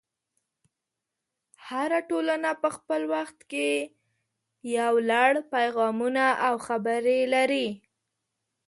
هره 1.67 1.99
ټولنه 2.09 2.51
په 2.61 2.69
خپل 2.75 3.01
وخت 3.13 3.39
کې 3.51 3.69
یو 4.77 4.93
لړ 5.11 5.31
پیغامونه 5.53 6.25
او 6.47 6.53
خبرې 6.67 7.19
لري. 7.33 7.67